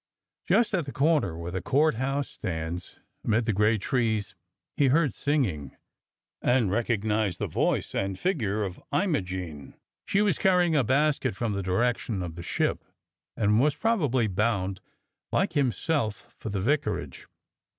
Just 0.49 0.73
at 0.73 0.85
the 0.87 0.91
corner 0.91 1.37
where 1.37 1.51
the 1.51 1.61
Court 1.61 1.93
House 1.93 2.27
stands 2.29 2.97
amid 3.23 3.45
the 3.45 3.53
great 3.53 3.81
trees 3.81 4.33
he 4.75 4.87
heard 4.87 5.13
sing 5.13 5.45
ing, 5.45 5.77
and 6.41 6.71
recognized 6.71 7.37
the 7.37 7.45
voice 7.45 7.93
and 7.93 8.17
figure 8.17 8.63
of 8.63 8.81
Imogene. 8.91 9.75
She 10.07 10.23
was 10.23 10.39
carrying 10.39 10.75
a 10.75 10.83
basket 10.83 11.35
from 11.35 11.53
the 11.53 11.61
direction 11.61 12.23
of 12.23 12.33
the 12.33 12.41
Ship 12.41 12.83
and 13.37 13.59
was 13.59 13.75
probably 13.75 14.25
bound, 14.25 14.81
like 15.31 15.53
himself, 15.53 16.33
for 16.35 16.49
the 16.49 16.59
vicarage. 16.61 17.27